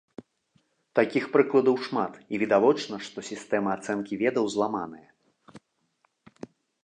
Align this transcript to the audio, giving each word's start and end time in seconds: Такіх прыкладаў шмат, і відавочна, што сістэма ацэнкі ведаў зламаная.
Такіх 0.99 1.23
прыкладаў 1.35 1.75
шмат, 1.87 2.13
і 2.35 2.39
відавочна, 2.45 2.95
што 3.09 3.17
сістэма 3.29 3.69
ацэнкі 3.79 4.13
ведаў 4.23 4.45
зламаная. 4.57 5.65